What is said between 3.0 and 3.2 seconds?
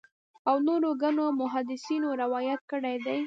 دی